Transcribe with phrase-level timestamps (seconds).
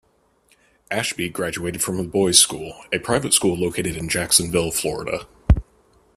[0.89, 5.27] Ashby graduated from The Bolles School, a private school located in Jacksonville, Florida.